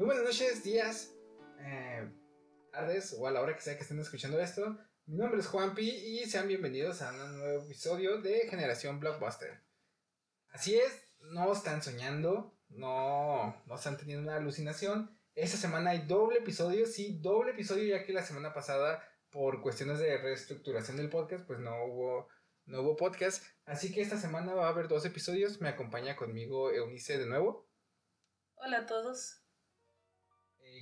[0.00, 1.14] Muy buenas noches, días,
[1.58, 2.10] eh,
[2.72, 4.78] tardes o a la hora que sea que estén escuchando esto.
[5.04, 9.62] Mi nombre es Juanpi y sean bienvenidos a un nuevo episodio de Generación Blockbuster.
[10.52, 15.14] Así es, no están soñando, no, no están teniendo una alucinación.
[15.34, 19.98] Esta semana hay doble episodio, sí, doble episodio, ya que la semana pasada, por cuestiones
[19.98, 22.28] de reestructuración del podcast, pues no hubo,
[22.64, 23.44] no hubo podcast.
[23.66, 25.60] Así que esta semana va a haber dos episodios.
[25.60, 27.68] Me acompaña conmigo Eunice de nuevo.
[28.54, 29.39] Hola a todos.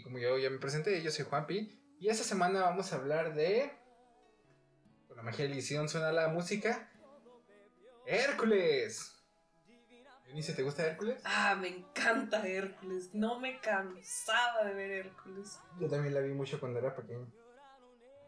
[0.08, 1.78] Como yo ya me presenté, yo soy Juanpi.
[2.00, 3.70] Y esta semana vamos a hablar de.
[5.06, 6.90] Con la magia de edición suena la música.
[8.06, 9.22] ¡Hércules!
[10.26, 11.20] Eunice, ¿te gusta Hércules?
[11.26, 13.10] Ah, me encanta Hércules.
[13.12, 15.58] No me cansaba de ver Hércules.
[15.78, 17.30] Yo también la vi mucho cuando era pequeño.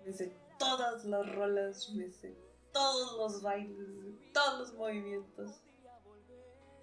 [0.05, 2.37] Me sé todas las rolas, me sé
[2.75, 3.79] todos los bailes,
[4.35, 5.63] todos los movimientos.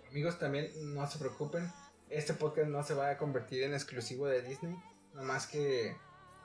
[0.09, 1.71] Amigos, también no se preocupen.
[2.09, 4.75] Este podcast no se va a convertir en exclusivo de Disney.
[5.13, 5.95] Nomás que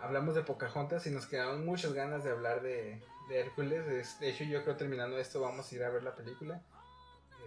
[0.01, 4.19] hablamos de Pocahontas y nos quedaron muchas ganas de hablar de, Hércules.
[4.21, 6.63] De hecho, yo creo terminando esto vamos a ir a ver la película.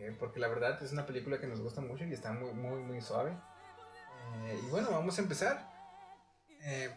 [0.02, 2.82] Eh, porque la verdad es una película que nos gusta mucho y está muy, muy,
[2.82, 3.38] muy suave.
[4.48, 5.70] Eh, y bueno, vamos a empezar.
[6.64, 6.90] Eh,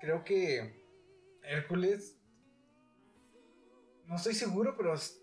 [0.00, 0.80] creo que
[1.42, 2.16] Hércules,
[4.06, 5.20] no estoy seguro, pero es,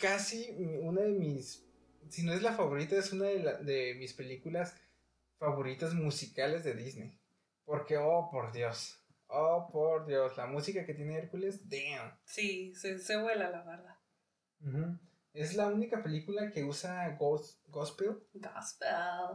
[0.00, 0.50] casi
[0.82, 1.64] una de mis,
[2.12, 4.76] si no es la favorita, es una de, de mis películas
[5.38, 7.18] favoritas musicales de Disney.
[7.64, 9.02] Porque, oh, por Dios.
[9.28, 12.18] Oh, por Dios, la música que tiene Hércules, damn.
[12.24, 13.96] Sí, se, se vuela la verdad.
[15.32, 17.58] Es la única película que usa gospel.
[17.68, 18.22] Gospel.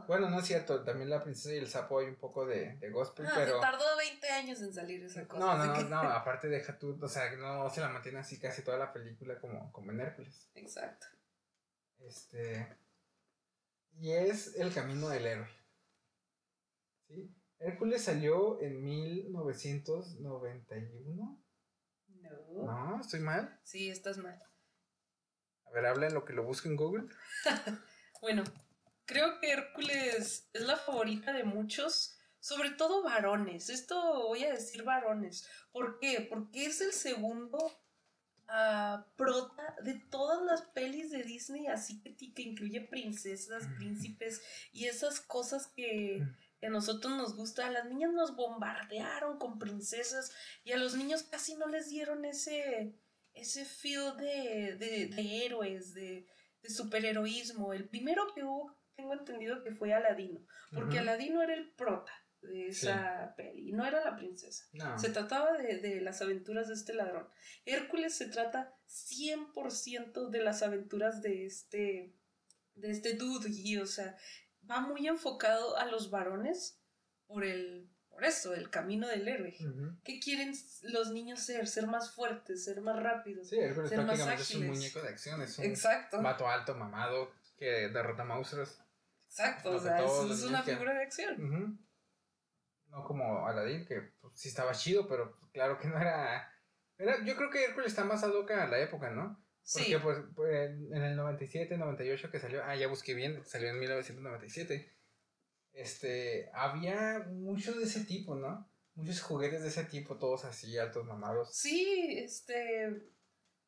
[0.07, 2.91] Bueno, no es cierto, también La Princesa y el Sapo hay un poco de, de
[2.91, 3.59] gospel, ah, pero...
[3.59, 5.43] tardó 20 años en salir esa cosa.
[5.43, 8.61] No, no, no, no, aparte deja tú, o sea, no se la mantiene así casi
[8.61, 10.47] toda la película como, como en Hércules.
[10.53, 11.07] Exacto.
[11.99, 12.77] Este...
[13.99, 15.49] Y es El Camino del Héroe.
[17.07, 17.35] ¿Sí?
[17.59, 21.43] Hércules salió en 1991.
[22.07, 22.65] No.
[22.65, 23.59] No, ¿estoy mal?
[23.63, 24.39] Sí, estás mal.
[25.65, 27.07] A ver, habla en lo que lo busco en Google.
[28.21, 28.43] bueno,
[29.05, 33.69] creo que Hércules es la favorita de muchos, sobre todo varones.
[33.69, 35.47] Esto voy a decir varones.
[35.71, 36.27] ¿Por qué?
[36.29, 37.57] Porque es el segundo
[38.49, 44.41] uh, prota de todas las pelis de Disney, así que, que incluye princesas, príncipes
[44.71, 46.23] y esas cosas que
[46.61, 47.67] a nosotros nos gusta.
[47.67, 50.31] A las niñas nos bombardearon con princesas
[50.63, 52.95] y a los niños casi no les dieron ese
[53.33, 56.25] ese feel de, de, héroes, de,
[56.63, 57.71] de, superheroísmo.
[57.71, 60.39] El primero que hubo, tengo entendido que fue Aladino,
[60.73, 62.11] porque Aladino era el prota
[62.41, 64.65] de esa peli, y no era la princesa.
[64.97, 67.27] Se trataba de, las aventuras de este ladrón.
[67.65, 72.13] Hércules se trata 100% de las aventuras de este,
[72.75, 74.15] de este dude, y o sea,
[74.69, 76.81] va muy enfocado a los varones
[77.27, 79.55] por el por eso, el camino del héroe.
[80.03, 81.67] ¿Qué quieren los niños ser?
[81.67, 83.47] Ser más fuertes, ser más rápidos.
[83.47, 86.19] Sí, Hércules ser prácticamente es un muñeco de acción, es un Exacto.
[86.23, 88.81] vato alto, mamado, que derrota monstruos.
[89.27, 91.86] Exacto, o sea, es, una figura de acción.
[92.89, 96.51] No como Aladdin, que pues, sí estaba chido, pero claro que no era...
[96.97, 99.43] era yo creo que Hércules está más ad hoc a la época, ¿no?
[99.73, 99.95] Porque sí.
[100.01, 104.97] pues, pues en el 97, 98 que salió, ah, ya busqué bien, salió en 1997
[105.77, 108.67] este, había muchos de ese tipo, ¿no?
[108.95, 111.55] Muchos juguetes de ese tipo, todos así, altos, mamados.
[111.55, 113.11] Sí, este,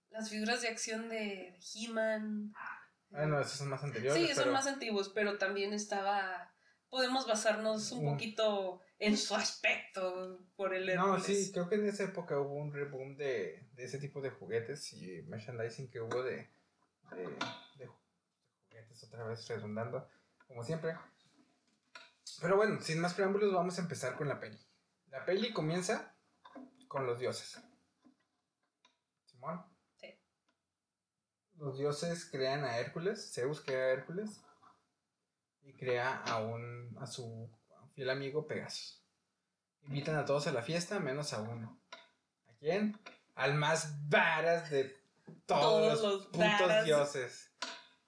[0.10, 2.52] las figuras de acción de He-Man.
[3.12, 4.28] Ah, no, esos son más anteriores.
[4.28, 6.52] Sí, son más antiguos, pero también estaba,
[6.90, 12.04] podemos basarnos un poquito en su aspecto por el No, sí, creo que en esa
[12.04, 16.50] época hubo un reboom de, de ese tipo de juguetes y merchandising que hubo de,
[17.12, 17.24] de,
[17.78, 20.08] de juguetes, otra vez redundando,
[20.48, 20.98] como siempre.
[22.42, 24.60] Pero bueno, sin más preámbulos, vamos a empezar con la peli.
[25.08, 26.16] La peli comienza
[26.88, 27.58] con los dioses.
[29.26, 29.64] Simón.
[29.96, 30.14] Sí.
[31.56, 34.42] Los dioses crean a Hércules, Zeus crea a Hércules
[35.62, 37.50] y crea a un a su
[38.00, 39.04] fiel amigo Pegasus.
[39.82, 41.82] Invitan a todos a la fiesta menos a uno.
[42.48, 42.98] ¿A quién?
[43.36, 44.96] Al más varas de
[45.46, 47.52] todos, los, putos dioses.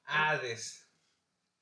[0.06, 0.90] Hades.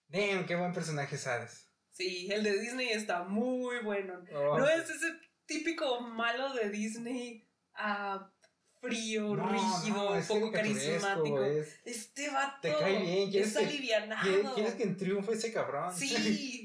[0.10, 1.72] Damn, qué buen personaje es Hades.
[1.90, 4.24] Sí, el de Disney está muy bueno.
[4.36, 5.08] Oh, no es ese
[5.48, 8.32] típico malo de Disney ah,
[8.80, 11.44] frío, rígido, un poco carismático.
[11.84, 14.54] este vato te cae bien, es alivianado.
[14.54, 15.94] ¿Quieres que triunfe ese cabrón?
[15.96, 16.10] Sí,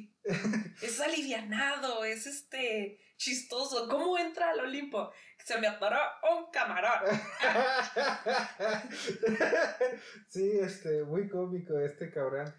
[0.82, 3.88] es alivianado, es este chistoso.
[3.88, 5.12] ¿Cómo entra al Olimpo?
[5.44, 5.98] Se me atoró
[6.36, 7.02] un camarón.
[10.28, 12.52] sí, este, muy cómico este cabrón.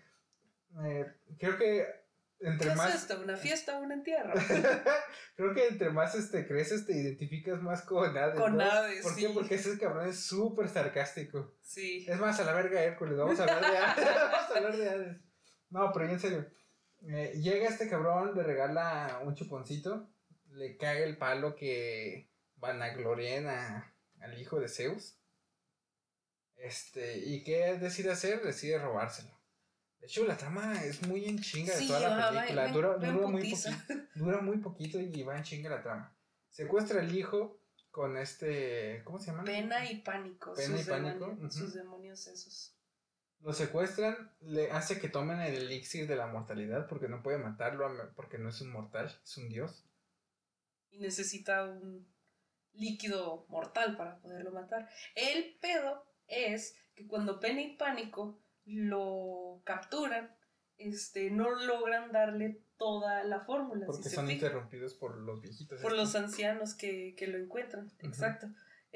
[0.84, 1.06] Eh,
[1.40, 2.06] creo que
[2.40, 2.90] entre ¿Qué más.
[2.90, 3.22] es esto?
[3.22, 4.34] ¿Una fiesta o un entierro?
[5.36, 8.40] Creo que entre más este, creces te identificas más con Hades.
[8.40, 8.64] Con ¿no?
[8.64, 9.22] Hades, ¿Por sí.
[9.22, 9.34] qué?
[9.34, 11.56] Porque ese cabrón es súper sarcástico.
[11.62, 12.06] Sí.
[12.08, 14.06] Es más, a la verga Hércules, vamos a hablar de Hades.
[14.32, 15.18] vamos a hablar de Hades.
[15.70, 16.46] No, pero en serio.
[17.08, 20.10] Eh, llega este cabrón, le regala un chuponcito,
[20.52, 25.18] le caga el palo que vanaglorien a, al hijo de Zeus.
[26.58, 28.42] Este, ¿y qué decide hacer?
[28.44, 29.30] Decide robárselo.
[30.00, 32.66] De hecho, la trama es muy en chinga de Sí, toda la va- película.
[32.66, 33.54] va dura, va dura muy
[34.16, 36.16] dura muy poquito y va en chinga la trama.
[36.50, 37.60] Secuestra al hijo
[37.92, 39.02] con este.
[39.04, 39.44] ¿Cómo se llama?
[39.44, 40.54] Pena y pánico.
[40.54, 41.56] Pena sus y pánico, demonios.
[41.56, 42.75] Sus demonios esos.
[43.42, 47.88] Lo secuestran, le hace que tomen el elixir de la mortalidad porque no puede matarlo
[48.16, 49.86] porque no es un mortal, es un dios.
[50.90, 52.08] Y necesita un
[52.74, 54.90] líquido mortal para poderlo matar.
[55.16, 60.36] El pedo es que cuando Pena y Pánico lo capturan,
[60.78, 63.86] este, no logran darle toda la fórmula.
[63.86, 65.82] Porque son interrumpidos por los viejitos.
[65.82, 66.14] por estos.
[66.14, 67.92] los ancianos que, que lo encuentran.
[68.00, 68.48] Exacto.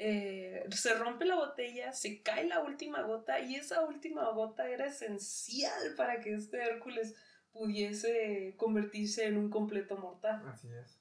[0.02, 4.86] Eh, se rompe la botella, se cae la última gota y esa última gota era
[4.86, 7.14] esencial para que este Hércules
[7.52, 10.42] pudiese convertirse en un completo mortal.
[10.48, 10.98] Así es.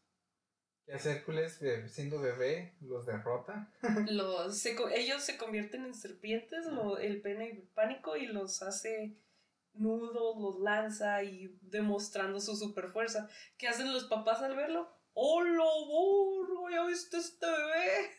[0.85, 3.71] Que hace Hércules, eh, siendo bebé, los derrota.
[4.09, 9.15] Los, se ellos se convierten en serpientes, lo- el pena y pánico, y los hace
[9.73, 13.29] nudos, los lanza y demostrando su super fuerza.
[13.57, 14.89] ¿Qué hacen los papás al verlo?
[15.13, 16.69] ¡Hola, burro!
[16.69, 18.09] ¿Ya viste este bebé?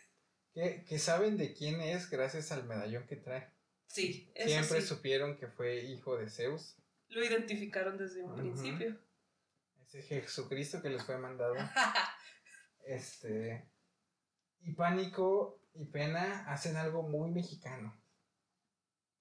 [0.52, 3.52] Que, que saben de quién es gracias al medallón que trae.
[3.87, 4.87] Sí, eso Siempre sí.
[4.87, 6.76] supieron que fue hijo de Zeus.
[7.08, 8.99] Lo identificaron desde un principio.
[9.81, 11.55] Ese Jesucristo que les fue mandado.
[12.85, 13.69] Este.
[14.61, 17.96] Y Pánico y Pena hacen algo muy mexicano.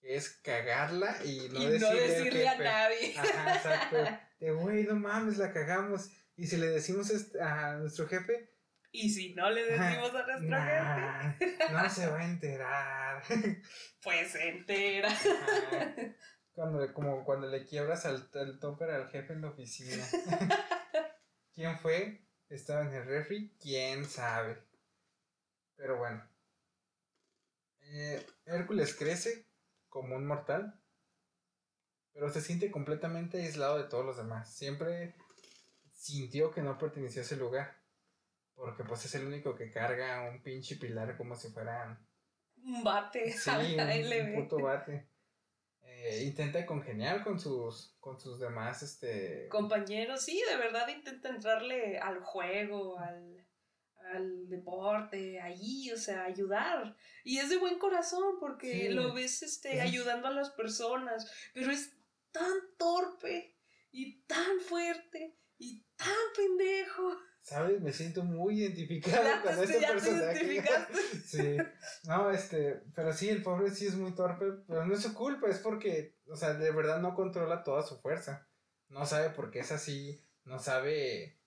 [0.02, 3.18] Que es cagarla y no y decirle, no decirle a nadie.
[3.18, 3.98] Ajá, exacto.
[4.40, 6.10] De güey, no mames, la cagamos.
[6.38, 8.50] Y si le decimos este- a nuestro jefe,
[8.92, 13.24] Y si no le decimos a nuestra gente, no se va a enterar.
[14.04, 15.10] pues se entera.
[16.54, 20.04] Cuando, como cuando le quiebras al, al topper al jefe en la oficina.
[21.54, 22.26] ¿Quién fue?
[22.50, 24.58] Estaba en el refri, quién sabe.
[25.76, 26.28] Pero bueno.
[27.82, 29.48] Eh, Hércules crece
[29.88, 30.80] como un mortal,
[32.14, 34.54] pero se siente completamente aislado de todos los demás.
[34.54, 35.16] Siempre
[35.94, 37.79] sintió que no pertenecía a ese lugar,
[38.60, 41.98] porque pues es el único que carga un pinche pilar como si fuera
[42.64, 43.32] Un bate.
[43.32, 45.08] Sí, Ahí un, puto bate.
[45.82, 49.48] Eh, intenta congeniar con sus, con sus demás, este...
[49.50, 53.48] Compañeros, sí, de verdad intenta entrarle al juego, al,
[54.14, 56.96] al deporte, allí, o sea, ayudar.
[57.24, 58.90] Y es de buen corazón porque Sí.
[58.90, 61.92] lo ves este, Es- ayudando a las personas, pero es
[62.32, 63.56] tan torpe
[63.92, 67.18] y tan fuerte y tan pendejo.
[67.50, 67.82] ¿Sabes?
[67.82, 70.44] Me siento muy identificado Ya con te- este ya te personaje.
[70.44, 70.94] identificaste.
[71.26, 71.58] sí.
[72.08, 72.82] No, este...
[72.96, 76.16] Pero sí, el pobre sí es muy torpe, pero no es su culpa, es porque,
[76.28, 78.48] o sea, de verdad no controla toda su fuerza.
[78.90, 81.40] No sabe por qué es así, no sabe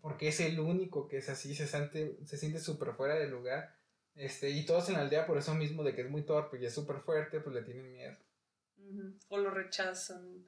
[0.00, 3.30] por qué es el único que es así, se siente se siente súper fuera del
[3.30, 3.76] lugar.
[4.14, 6.66] Este, y todos en la aldea por eso mismo de que es muy torpe y
[6.66, 8.16] es súper fuerte, pues le tienen miedo.
[9.28, 10.44] O lo rechazan.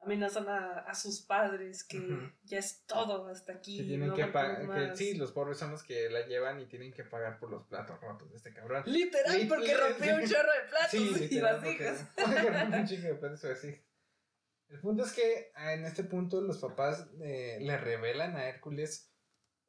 [0.00, 2.30] Amenazan a, a sus padres que Ujú.
[2.44, 3.78] ya es todo hasta aquí.
[3.78, 4.96] Que tienen no que pagar.
[4.96, 8.00] Sí, los pobres son los que la llevan y tienen que pagar por los platos
[8.00, 8.84] rotos de este cabrón.
[8.86, 12.06] Literal, Lit- porque rompió un chorro de platos Sí, y literal, vasijas.
[12.14, 13.84] porque- porque rompe un chingo de platos y vasijas.
[14.68, 19.10] El punto es que ah, en este punto los papás eh, le revelan a Hércules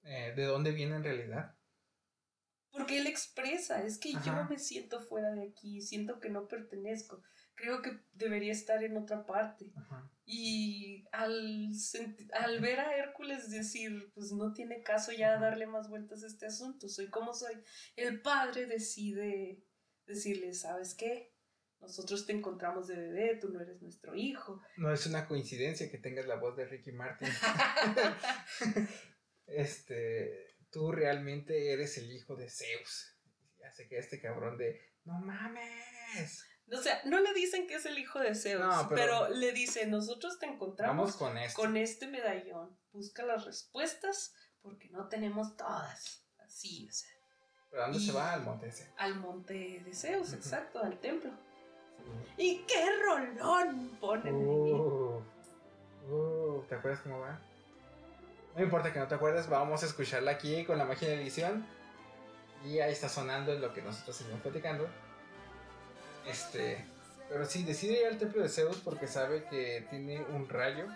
[0.03, 1.55] eh, de dónde viene en realidad.
[2.71, 4.43] Porque él expresa, es que Ajá.
[4.43, 7.23] yo me siento fuera de aquí, siento que no pertenezco,
[7.59, 9.71] creo que debería estar en otra parte.
[9.75, 10.09] Ajá.
[10.31, 11.71] Y al,
[12.33, 16.45] al ver a Hércules decir, pues no tiene caso ya darle más vueltas a este
[16.45, 17.55] asunto, soy como soy,
[17.95, 19.63] el padre decide
[20.05, 21.33] decirle, ¿sabes qué?
[21.81, 24.61] Nosotros te encontramos de bebé, tú no eres nuestro hijo.
[24.77, 27.29] No es una coincidencia que tengas la voz de Ricky Martin.
[29.47, 33.17] este, tú realmente eres el hijo de Zeus.
[33.65, 36.45] Hace que este cabrón de, no mames.
[36.71, 39.01] O sea, no le dicen que es el hijo de Zeus, No, pero...
[39.25, 41.61] pero- le dicen, nosotros te encontramos con esto.
[41.61, 42.77] con este medallón.
[42.91, 46.23] Busca las respuestas porque no tenemos todas.
[46.45, 47.09] Así, o sea,
[47.71, 48.33] ¿Pero dónde y- se va?
[48.33, 48.91] Al monte ese.
[48.97, 51.31] al monte de Zeus, exacto, al templo.
[52.37, 54.33] ¿Y qué rolón ponen?
[54.35, 55.21] Uh,
[56.09, 57.39] uh, ¿Te acuerdas cómo va?
[58.55, 61.65] No importa que no te acuerdes, vamos a escucharla aquí con la magia de edición.
[62.65, 64.89] Y ahí está sonando lo que nosotros seguimos platicando.
[66.27, 66.85] Este.
[67.29, 70.87] Pero sí, decide ir al templo de Zeus porque sabe que tiene un rayo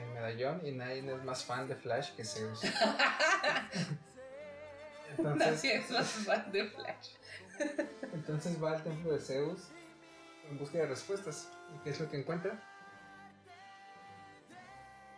[0.00, 2.60] el medallón y nadie es más fan de Flash que Zeus.
[5.18, 7.10] Nadie es más fan de Flash.
[8.14, 9.68] entonces va al templo de Zeus
[10.48, 11.48] en busca de respuestas.
[11.74, 12.58] ¿Y qué es lo que encuentra?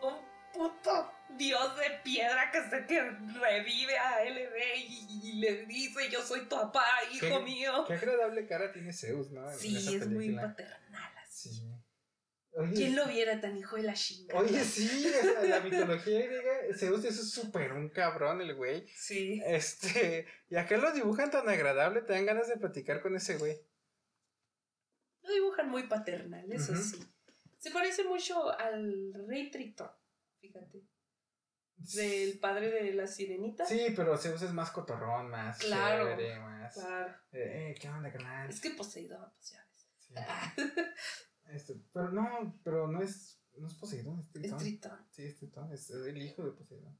[0.02, 0.16] Un
[0.52, 4.56] puto dios de piedra que se que revive a LB
[4.88, 7.84] y, le dice yo soy tu papá, hijo mío.
[7.86, 9.50] Qué agradable cara tiene Zeus, ¿no?
[9.52, 11.68] sí, es muy paternal así.
[12.72, 14.40] ¿Quién lo viera tan hijo de la chingada?
[14.40, 15.10] Oye, sí,
[15.48, 18.86] la mitología griega, Zeus es súper un cabrón el güey.
[18.94, 19.42] Sí.
[19.44, 23.58] Este, y acá lo dibujan tan agradable, te dan ganas de platicar con ese güey.
[25.22, 27.02] Lo dibujan muy paternal, eso sí.
[27.58, 29.90] Se parece mucho al rey Tritón,
[30.40, 30.82] fíjate.
[31.92, 33.66] Del padre de la sirenita.
[33.66, 36.74] Sí, pero Zeus es más cotorrón, más claro, chévere, más.
[36.74, 37.14] Claro.
[37.32, 38.48] Eh, ¿qué onda, canal?
[38.48, 39.88] Es que Poseidón, pues ya ves.
[39.98, 40.14] Sí.
[41.52, 44.56] este, pero no, pero no es, no es Poseidón, es Tritón.
[44.56, 45.06] Es Tritón.
[45.10, 46.98] Sí, es Tritón, es el hijo de Poseidón.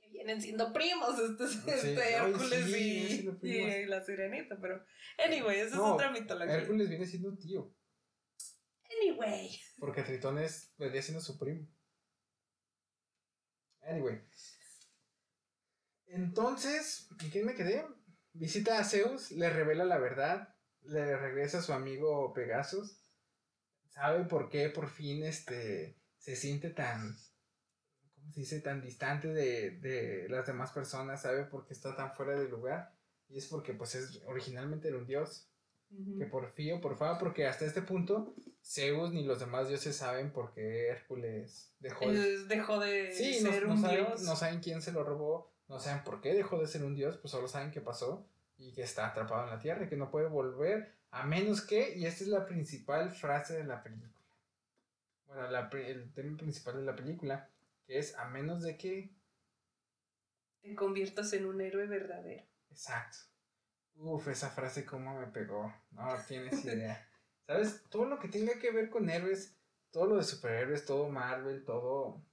[0.00, 4.84] Que vienen siendo primos, este, Sí, este ay, Hércules sí, y, y la sirenita, pero.
[5.24, 6.54] Anyway, esa No, es otra mitología.
[6.56, 7.72] Hércules viene siendo tío,
[9.00, 9.58] Anyway.
[9.78, 11.66] porque Tritón es, vendría siendo su primo.
[13.82, 14.22] Anyway.
[16.06, 17.86] Entonces, ¿en quién me quedé?
[18.32, 22.98] Visita a Zeus, le revela la verdad, le regresa a su amigo Pegasus,
[23.88, 27.16] sabe por qué por fin este, se siente tan,
[28.14, 28.60] ¿cómo se dice?
[28.60, 32.94] Tan distante de, de las demás personas, sabe por qué está tan fuera de lugar,
[33.28, 35.51] y es porque pues es, originalmente era un dios,
[36.18, 38.34] Que por fío, por favor, porque hasta este punto
[38.64, 43.66] Zeus ni los demás dioses saben por qué Hércules dejó de dejó de Sí, ser
[43.66, 44.22] no un saben, dios.
[44.22, 47.18] no saben quién se lo robó, no saben por qué dejó de ser un dios,
[47.18, 50.10] pues solo saben qué pasó y que está atrapado en la tierra y que no
[50.10, 54.12] puede volver a menos que, y esta es la principal frase de la película.
[55.26, 57.50] Bueno, la el tema principal de la película,
[57.86, 59.10] que es a menos de que...
[60.62, 62.44] Te conviertas en un héroe verdadero.
[62.70, 63.18] Exacto.
[63.96, 65.72] Uf, esa frase cómo me pegó.
[65.90, 67.08] No tienes idea.
[67.46, 67.84] ¿Sabes?
[67.90, 69.56] Todo lo que tenga que ver con héroes,
[69.90, 72.24] todo lo de superhéroes, todo Marvel, todo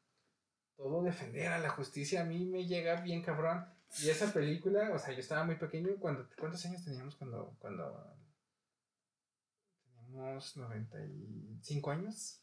[0.80, 3.66] todo defender a la justicia a mí me llega bien cabrón.
[4.02, 8.16] Y esa película, o sea, yo estaba muy pequeño cuando ¿cuántos años teníamos cuando cuando
[10.06, 12.42] teníamos 95 años?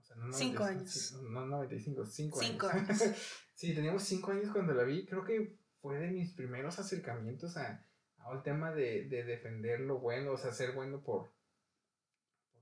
[0.00, 1.12] O sea, no Cinco 95, años.
[1.22, 3.00] No 95, 5 Cinco años.
[3.00, 3.16] años.
[3.54, 5.06] sí, teníamos 5 años cuando la vi.
[5.06, 7.84] Creo que fue de mis primeros acercamientos a,
[8.18, 11.34] al tema de, de defender lo bueno, o sea, ser bueno por...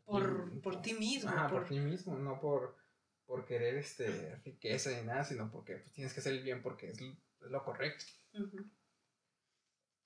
[0.04, 1.30] Por, por ti mismo.
[1.30, 2.76] Ajá, por por- ti mismo, no por,
[3.26, 6.88] por querer este, riqueza ni nada, sino porque pues, tienes que hacer el bien porque
[6.88, 8.04] es, lo- es lo correcto.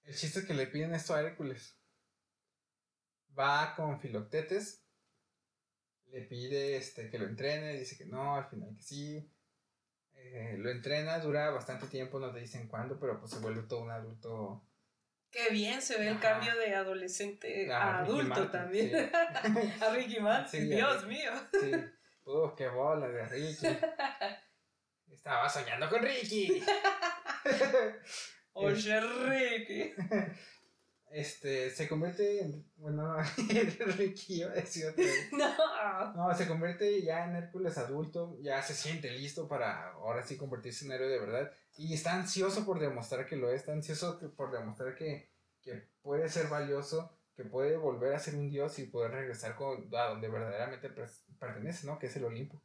[0.03, 1.79] El chiste es que le piden esto a Hércules.
[3.39, 4.85] Va con Filoctetes,
[6.11, 9.31] le pide este, que lo entrene, dice que no, al final que sí.
[10.17, 13.81] Eh, lo entrena, dura bastante tiempo, no te dicen cuándo, pero pues se vuelve todo
[13.81, 14.67] un adulto.
[15.31, 18.91] Qué bien se ve el cambio de adolescente a adulto Martin, también.
[18.91, 19.73] sí.
[19.85, 21.15] a Ricky Martin, Sí, Dios Ricky.
[21.17, 21.33] mío.
[21.61, 21.73] Sí.
[22.25, 23.67] Uf, qué bola de Ricky.
[25.13, 26.63] Estaba soñando con Ricky.
[28.53, 29.95] Oye, Ricky.
[31.15, 32.65] Este, se convierte en.
[32.77, 33.17] Bueno,
[33.97, 35.15] Ricky iba a decir otra vez.
[35.33, 36.13] No.
[36.15, 40.85] No, se convierte ya en Hércules adulto, ya se siente listo para ahora sí convertirse
[40.85, 41.53] en héroe de verdad.
[41.77, 45.31] Y está ansioso por demostrar que lo es, está ansioso por demostrar que,
[45.63, 49.89] que puede ser valioso, que puede volver a ser un dios y poder regresar con,
[49.95, 50.91] a donde verdaderamente
[51.39, 51.99] pertenece, ¿no?
[52.01, 52.61] Que es el Olimpo.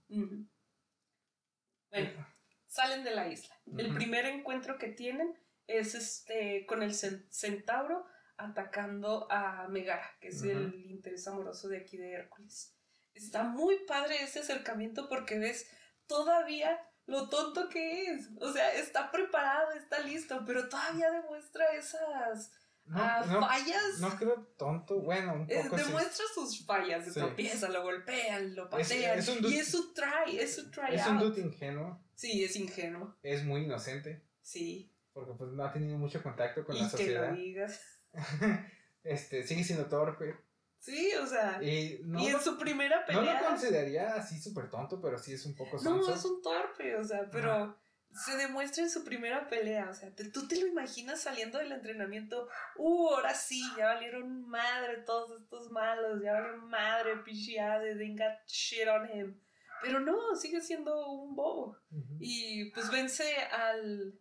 [1.91, 2.27] Bueno,
[2.68, 3.56] salen de la isla.
[3.77, 5.36] El primer encuentro que tienen
[5.68, 8.06] es este con el cen- centauro
[8.39, 10.77] atacando a Megara, que es el Ujú.
[10.89, 12.74] interés amoroso de aquí de Hércules.
[13.13, 15.69] Está muy padre ese acercamiento porque ves
[16.08, 18.29] todavía lo tonto que es.
[18.39, 22.51] O sea, está preparado, está listo, pero todavía demuestra esas
[22.86, 24.00] No, ah, no, fallas.
[24.00, 25.84] no creo tonto, bueno, un Eh, poco sí.
[25.86, 27.19] demuestra sus fallas, se Sí.
[27.19, 29.19] tropieza, lo golpean, lo Es- patean.
[29.19, 31.24] es un y es su try, es su try Es un out.
[31.36, 33.15] dude ingenuo, Sí, es ingenuo.
[33.22, 34.91] es muy inocente, Sí.
[35.13, 37.29] porque pues no ha tenido mucho contacto con y la que sociedad.
[37.31, 37.79] lo digas.
[39.04, 40.36] este, sigue siendo torpe.
[40.80, 41.62] Sí, o sea.
[41.62, 43.46] Y no, y en lo, su primera no lo pelea.
[43.46, 46.13] consideraría así súper tonto, pero sí es un poco No, sonso.
[46.13, 47.78] es un torpe, o sea, pero
[48.13, 49.89] se demuestra en su primera pelea.
[49.89, 52.48] O sea, te- tú te lo imaginas saliendo del entrenamiento.
[52.78, 56.22] Uh, ahora sí, ya valieron madre todos estos malos.
[56.24, 59.39] Ya valieron madre, they got shit on him.
[59.82, 61.78] Pero no, sigue siendo un bobo.
[62.20, 64.18] Y pues vence al,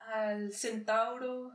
[0.00, 1.52] al centauro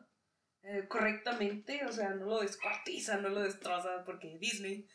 [0.69, 4.85] eh, correctamente, o sea, no lo descuartiza, no lo destroza porque Disney,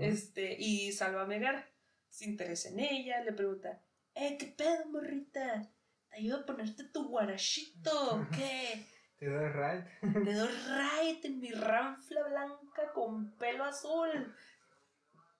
[0.00, 1.68] este, y salva a Megara.
[2.08, 3.82] se interesa en ella, le pregunta,
[4.14, 5.70] eh, ¿qué pedo, morrita?
[6.08, 8.86] ¿Te ayudo a ponerte tu guarachito qué?
[9.18, 10.24] Te doy right.
[10.24, 14.34] Te doy right en mi ranfla blanca con pelo azul.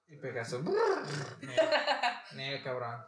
[0.09, 0.63] Y Pegaso.
[2.35, 3.01] Ne, cabrón.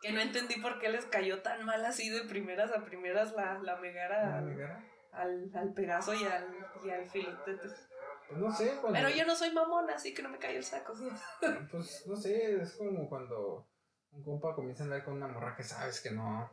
[0.00, 3.58] Que no entendí por qué les cayó tan mal así de primeras a primeras la,
[3.58, 4.90] la megara, ¿La megara?
[5.14, 6.46] Al, al Pegaso y al,
[6.84, 7.68] y al Filotete.
[8.28, 8.92] Pues no sé, cuando.
[8.98, 10.94] Pero yo no soy mamona, así que no me cayó el saco.
[11.70, 13.68] Pues no sé, es como cuando
[14.12, 16.50] un compa comienza a andar con una morra que sabes que no.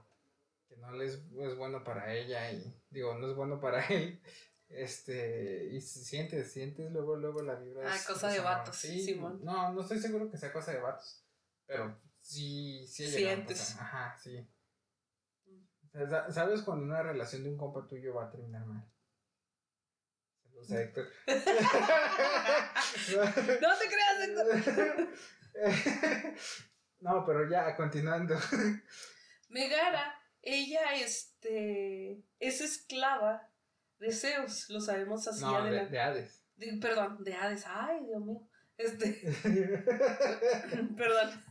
[0.68, 1.28] Que no le es,
[1.58, 2.64] bueno para ella y.
[2.90, 4.22] Digo, no es bueno para él.
[4.70, 5.66] Este.
[5.72, 7.92] Y si sientes, sientes luego, luego la vibra.
[7.92, 9.40] Ah, es- cosa de vatos, Sí, Simón.
[9.44, 11.26] no, no estoy seguro que sea cosa de vatos.
[11.66, 13.78] Pero sí, sí Sientes.
[13.80, 14.46] Ajá, sí.
[16.30, 18.86] ¿Sabes cuando una relación de un compa tuyo va a terminar mal?
[20.44, 21.08] Saludos a Héctor.
[23.62, 24.48] No te creas, Héctor.
[27.00, 28.36] no, pero ya, continuando.
[29.50, 33.50] Megara, ella este, es esclava
[34.00, 36.44] de Zeus, lo sabemos así No, de, de Hades.
[36.56, 37.64] De- perdón, de Hades.
[37.68, 38.48] Ay, Dios mío.
[38.78, 39.22] Este,
[40.98, 41.44] perdón.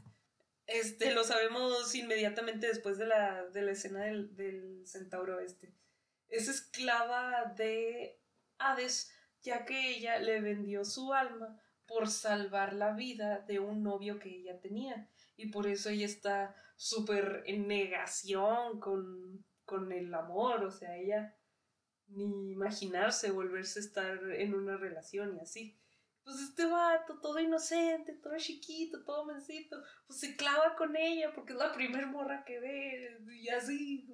[0.71, 5.75] Este, lo sabemos inmediatamente después de la, de la escena del, del centauro este.
[6.29, 8.21] Es esclava de
[8.59, 9.13] Hades,
[9.43, 14.29] ya que ella le vendió su alma por salvar la vida de un novio que
[14.29, 15.09] ella tenía.
[15.37, 20.63] Y por eso ella está súper en negación con, con el amor.
[20.63, 21.35] O sea, ella
[22.07, 25.77] ni imaginarse volverse a estar en una relación y así.
[26.25, 31.53] Pues este vato, todo inocente, todo chiquito, todo mencito, pues se clava con ella porque
[31.53, 34.07] es la primer morra que ve y así.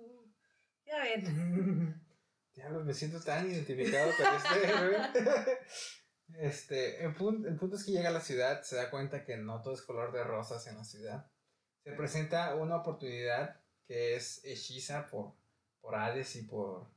[0.85, 2.02] Ya ven.
[2.54, 5.59] Diablos, me siento tan identificado con este.
[6.40, 9.37] Este, el punto, el punto es que llega a la ciudad, se da cuenta que
[9.37, 11.30] no todo es color de rosas en la ciudad.
[11.85, 15.35] Se presenta una oportunidad que es hechiza por,
[15.80, 16.88] por Hades y por,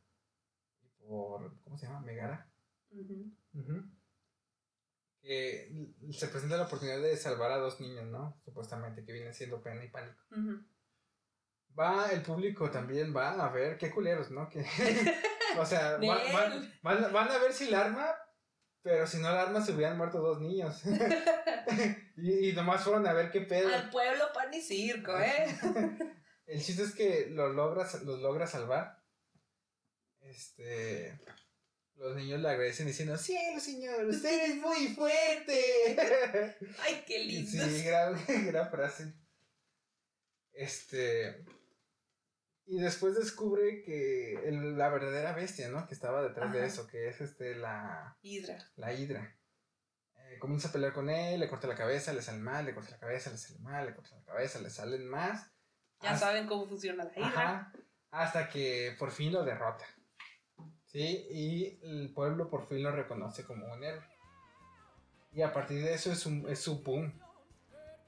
[0.81, 1.61] y por.
[1.63, 2.01] ¿Cómo se llama?
[2.01, 2.49] Megara.
[2.89, 3.31] Ujú.
[3.53, 3.83] Ujú.
[5.21, 5.69] Que
[6.11, 8.39] se presenta la oportunidad de salvar a dos niños, ¿no?
[8.45, 10.19] Supuestamente, que vienen siendo pena y pánico.
[10.31, 10.63] Ujú.
[11.77, 14.49] Va, el público también va a ver, qué culeros, ¿no?
[14.49, 14.65] Que,
[15.57, 16.33] o sea, va- Nel.
[16.33, 18.15] van, van- van a ver si la arma,
[18.81, 20.81] pero si no la arma se hubieran muerto dos niños.
[22.17, 23.67] y, y nomás fueron a ver qué pedo.
[23.73, 25.45] Al pueblo pan y circo, ¿eh?
[26.47, 28.97] El chiste es que los logra, los logra salvar.
[30.21, 31.19] Este.
[31.99, 35.97] Los niños le agradecen diciendo: Cielo, señor, usted es muy fuerte.
[36.79, 37.51] Ay, qué lindo.
[37.67, 38.15] Sí, gran,
[38.47, 39.13] gran frase.
[40.53, 41.43] Este.
[42.65, 45.87] Y después descubre que el- la verdadera bestia, ¿no?
[45.87, 46.67] Que estaba detrás de Ajá.
[46.67, 48.57] eso, que es este la, Hidra.
[48.75, 49.35] la hidra.
[50.15, 52.91] Eh, comienza a pelear con él, le corta la cabeza, le sale mal, le corta
[52.91, 55.51] la cabeza, le sale mal, le corta la cabeza, le salen más.
[56.01, 57.27] Ya hasta- saben cómo funciona la hidra.
[57.27, 57.73] Ajá,
[58.11, 59.85] hasta que por fin lo derrota.
[60.91, 64.03] Sí, y el pueblo por fin lo reconoce como un héroe.
[65.31, 67.13] Y a partir de eso es, un, es su boom.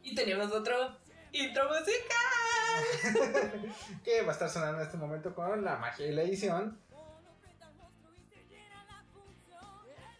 [0.02, 0.98] Y tenemos otro
[1.32, 1.92] intro musical.
[4.04, 6.80] que va a estar sonando en este momento con la magia y la edición.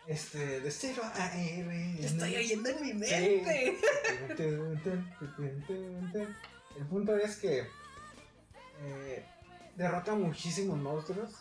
[0.06, 1.96] Este, de cero a héroe.
[2.00, 3.78] Estoy oyendo en mi mente.
[6.78, 7.68] El punto es que
[8.82, 9.26] eh,
[9.76, 11.32] derrota muchísimos monstruos.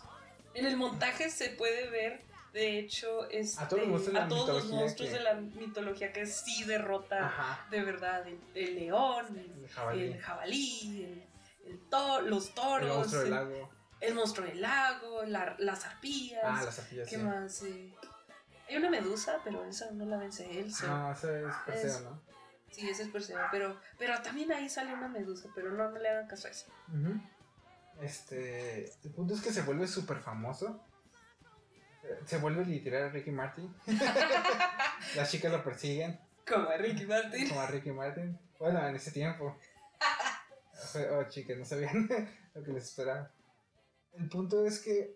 [0.60, 4.76] En el montaje se puede ver, de hecho, este, A todos los a todos mitología
[4.80, 7.66] monstruos que- de la mitología que sí derrota Ajá.
[7.70, 10.02] de verdad el, el león, el, El jabalí.
[10.02, 11.24] el jabalí,
[11.90, 13.70] to- los El toros, monstruo del el, lago.
[14.00, 16.40] el monstruo del lago, la- las arpías.
[16.44, 17.08] Ah, las ardillas.
[17.08, 17.22] ¿Qué sí.
[17.22, 17.62] más?
[17.62, 17.94] Eh,
[18.68, 20.70] Hay una medusa, pero esa no la vence él.
[20.86, 22.22] No, ese es Perseo, Es- ¿no?
[22.70, 26.08] Sí, ese es Perseo, pero, pero también ahí sale una medusa, pero no, no le
[26.08, 26.66] hagan caso a eso.
[26.88, 27.20] Ujú.
[28.02, 30.84] Este, el punto es que se vuelve súper famoso.
[32.04, 33.74] Eh, Se vuelve literal Ricky Martin.
[35.16, 37.48] Las chicas lo persiguen, Como a Ricky Martin.
[37.48, 38.38] como a Ricky Martin.
[38.58, 39.56] Bueno, en ese tiempo.
[41.12, 42.08] Oh, chicas, no sabían
[42.54, 43.30] lo que les esperaba.
[44.12, 45.14] El punto es que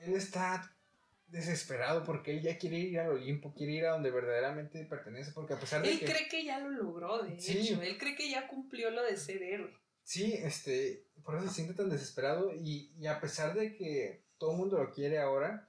[0.00, 0.70] él está
[1.26, 5.54] desesperado porque él ya quiere ir al Olimpo, quiere ir a donde verdaderamente pertenece, porque
[5.54, 6.04] a pesar de Él que...
[6.04, 7.58] cree que ya lo logró, de Sí.
[7.72, 7.80] hecho.
[7.82, 9.74] Él cree que ya cumplió lo de ser héroe.
[10.08, 14.52] Sí, este, por eso se siente tan desesperado y, y a pesar de que todo
[14.52, 15.68] el mundo lo quiere ahora,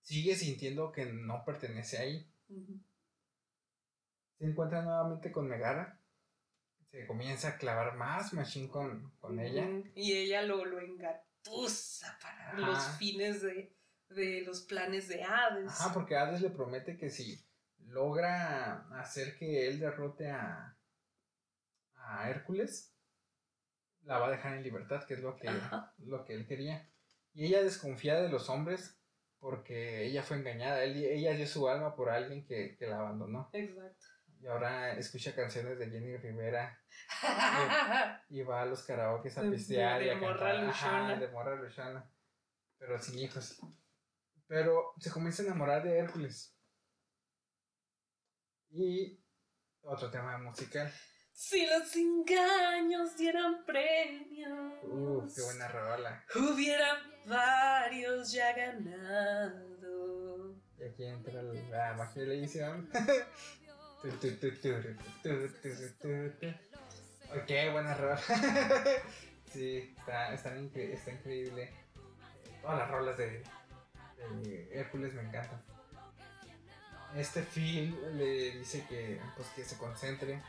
[0.00, 2.32] sigue sintiendo que no pertenece ahí.
[4.38, 6.00] Se encuentra nuevamente con Megara,
[6.90, 9.68] se comienza a clavar más machine con, con ella.
[9.94, 12.56] Y ella lo, lo engatusa para Ajá.
[12.58, 13.76] los fines de,
[14.08, 15.68] de los planes de Hades.
[15.68, 17.38] Ajá, porque Hades le promete que si
[17.80, 20.74] logra hacer que él derrote a,
[21.96, 22.96] a Hércules,
[24.02, 25.92] la va a dejar en libertad, que es lo que, Ajá.
[25.98, 26.88] lo que él quería.
[27.32, 28.98] Y ella desconfía de los hombres
[29.38, 30.82] porque ella fue engañada.
[30.84, 33.48] Él- ella dio su alma por alguien que, que la abandonó.
[33.52, 34.06] Exacto.
[34.40, 36.80] Y ahora escucha canciones de Jenny Rivera
[38.30, 40.68] y va a los karaokes a De- pistear de y a morra cantar.
[40.70, 42.10] Ajá, de morra luchona.
[42.78, 43.60] Pero sin hijos.
[44.46, 46.56] Pero se comienza a enamorar de Hércules.
[48.70, 49.22] Y
[49.82, 50.90] otro tema musical.
[51.40, 54.74] Si los engaños dieran premios.
[54.82, 56.22] Uf, qué buena rola.
[56.34, 60.54] Hubiera varios ya ganados.
[60.78, 62.90] Y aquí entra la magia de la edición.
[67.30, 68.20] ok, buena rola.
[69.50, 71.72] sí, está, está, increíble.
[72.60, 73.42] Todas las rolas de,
[74.72, 75.62] Hércules me encantan.
[77.16, 80.42] Este film le dice que, pues, que se concentre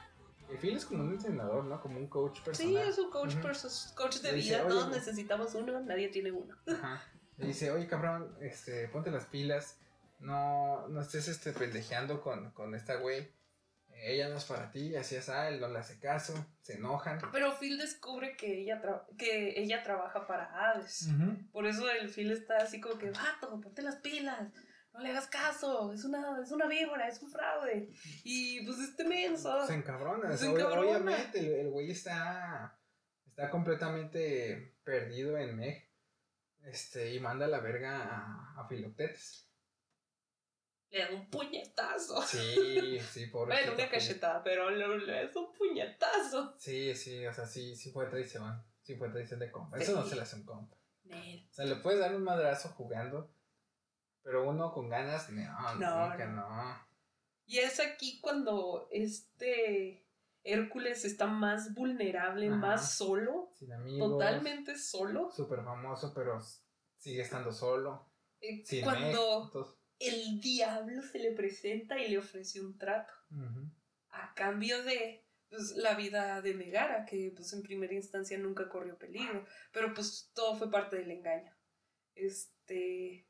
[0.58, 1.82] Phil es como un entrenador, ¿no?
[1.82, 2.84] Como un coach personal.
[2.84, 3.48] Sí, es un coach, Ujú.
[3.48, 4.62] perso- coach de dice, vida.
[4.62, 4.96] "Oye, Todos no".
[4.96, 6.56] necesitamos uno, nadie tiene uno.
[6.68, 7.02] Ajá.
[7.38, 9.78] Le dice, oye cabrón, este, ponte las pilas,
[10.20, 13.32] no, no estés este pendejeando con, con esta güey.
[14.04, 17.20] Ella no es para ti, así es, ah, él no le hace caso, se enojan.
[17.32, 18.82] Pero Phil descubre que ella,
[19.18, 21.08] que ella trabaja para Hades.
[21.08, 21.38] Ujú.
[21.52, 24.50] Por eso el Phil está así como que, vato, ponte las pilas,
[24.94, 27.90] no le hagas caso, es una, es una víbora, es un fraude.
[28.24, 29.66] Y pues este menso.
[29.66, 30.82] Se encabrona, Se encabrona.
[30.82, 32.78] obviamente el, el güey está,
[33.26, 35.90] está completamente perdido en Meg.
[36.64, 39.48] Este, y manda a la verga a, a Filoctetes.
[40.92, 42.22] Le da un puñetazo.
[42.22, 43.56] Sí, sí, pobre.
[43.56, 46.54] Bueno, una cachetada, pero le, le es un puñetazo.
[46.60, 48.62] Sí, sí, o sea, sí, sí fue traición.
[48.84, 49.78] Sí fue traición de compa.
[49.78, 50.76] Eso no se le hace un compa.
[51.06, 51.48] Nel.
[51.50, 53.34] O sea, le puedes dar un madrazo jugando,
[54.24, 56.92] pero uno con ganas, no, No, nunca, no.
[57.46, 60.06] Y es aquí cuando este
[60.44, 62.56] Hércules está más vulnerable, Ajá.
[62.58, 64.10] más solo, Sin amigos.
[64.12, 65.30] totalmente solo.
[65.32, 66.40] Súper famoso, pero
[66.98, 68.08] sigue estando solo.
[68.40, 69.52] eh, Sin cuando
[70.00, 73.14] el diablo se le presenta y le ofrece un trato.
[74.14, 78.98] a cambio de pues, la vida de Megara, que pues en primera instancia nunca corrió
[78.98, 81.54] peligro, pero pues todo fue parte del engaño.
[82.16, 83.28] Este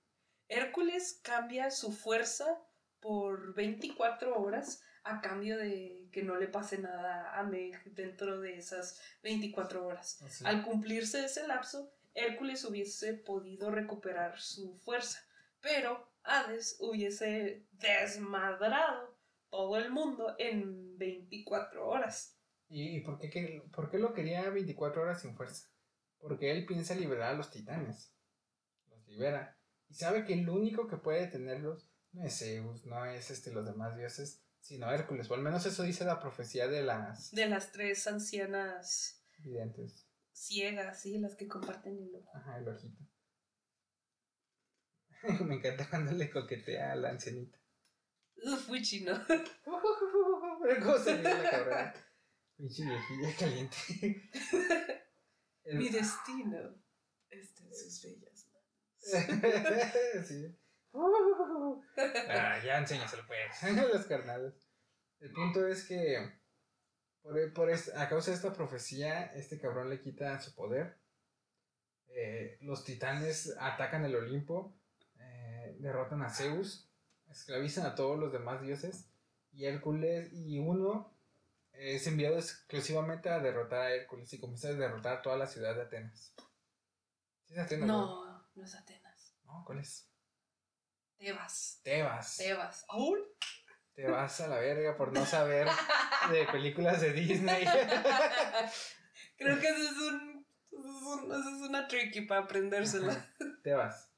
[0.52, 2.62] Hércules cambia su fuerza
[3.00, 8.58] por 24 horas a cambio de que no le pase nada a Meg dentro de
[8.58, 10.22] esas 24 horas.
[10.22, 10.44] Así.
[10.46, 15.20] Al cumplirse ese lapso, Hércules hubiese podido recuperar su fuerza,
[15.62, 19.18] pero Hades hubiese desmadrado
[19.50, 22.38] todo el mundo en 24 horas.
[22.70, 25.68] ¿Y, por, qué, qué- por qué lo quería 24 horas sin fuerza?
[26.20, 28.14] Porque él piensa liberar a los titanes.
[28.90, 29.58] Los libera.
[29.92, 33.66] Y sabe que el único que puede detenerlos no es Zeus, no es este, los
[33.66, 35.30] demás dioses, sino Hércules.
[35.30, 40.08] O al menos eso dice la profecía de las De las tres ancianas videntes.
[40.32, 42.32] ciegas, sí, las que comparten el ojo.
[42.34, 43.04] Ajá, el ojito.
[45.46, 47.60] Me encanta cuando le coquetea a la ancianita.
[48.46, 49.12] Uf, muy chino.
[49.66, 51.94] ¿Cómo se la cabrona?
[52.56, 53.78] Pinche viejilla caliente.
[55.66, 56.82] Mi destino
[57.30, 58.31] está en sus bellas.
[60.26, 60.58] sí.
[62.30, 63.64] Ah, ya enséñaselo pues.
[63.94, 64.54] Los carnales.
[65.20, 66.32] El punto es que
[67.22, 70.98] por, por es- a causa de esta profecía, este cabrón le quita su poder.
[72.10, 74.76] Eh, los titanes atacan el Olimpo,
[75.20, 76.90] eh, derrotan a Zeus,
[77.30, 79.10] esclavizan a todos los demás dioses
[79.54, 81.16] y Hércules y uno
[81.74, 85.74] es enviado exclusivamente a derrotar a Hércules y comienza a derrotar a toda la ciudad
[85.76, 86.34] de Atenas.
[87.46, 87.88] ¿Sí es Atenas?
[87.88, 89.36] No, no es Atenas.
[89.46, 90.08] No, ¿cuál es?
[91.18, 91.80] Tebas.
[91.84, 92.38] Tebas.
[92.38, 92.86] Tebas.
[92.90, 93.20] ¿Aún?
[93.94, 95.68] Te vas a la verga por no saber
[96.32, 97.66] de películas de Disney.
[99.38, 100.46] Creo que eso es un.
[100.72, 103.30] Eso es, un- eso es una tricky para aprendérsela.
[103.64, 104.10] Tebas.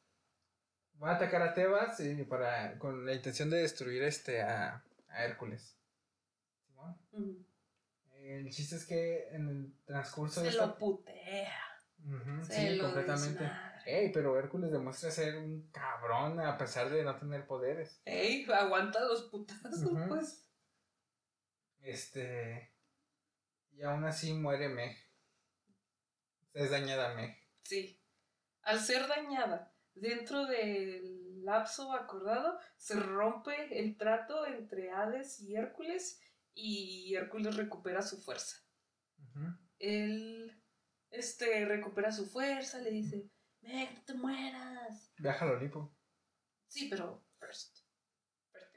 [1.02, 5.24] Va a atacar a Tebas y para, con la intención de destruir este a, a
[5.26, 5.76] Hércules.
[8.22, 10.68] El chiste es que en el transcurso de Se esta...
[10.68, 11.60] lo putea.
[12.48, 13.52] Se sí, lo completamente.
[13.86, 18.02] Ey, pero Hércules demuestra ser un cabrón a pesar de no tener poderes.
[18.06, 20.50] Ey, aguanta los putazos, pues.
[21.80, 22.72] Este...
[23.72, 24.96] Y aún así muere Meg.
[26.54, 27.36] Es dañada Meg.
[27.64, 28.00] Sí.
[28.62, 36.22] Al ser dañada dentro del lapso acordado, se rompe el trato entre Hades y Hércules
[36.54, 38.58] y Hércules recupera su fuerza.
[39.18, 39.58] Ujú.
[39.80, 40.64] Él
[41.10, 43.30] este, recupera su fuerza, le dice,
[43.64, 45.12] Meg, no te mueras.
[45.18, 45.96] Viaja al Olimpo.
[46.68, 47.80] Sí, pero first.
[48.52, 48.76] first.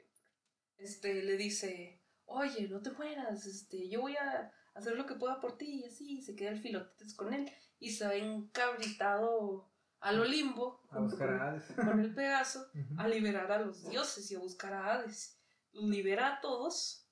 [0.77, 5.39] Este, le dice, oye, no te mueras, este, yo voy a, hacer lo que pueda
[5.39, 10.21] por ti y así, se queda el filotetes con él y se va encabritado al
[10.21, 11.63] Olimpo A buscar a Hades.
[11.75, 15.39] con el Pegaso a liberar a los dioses y a buscar a Hades.
[15.73, 17.03] Libera a todos,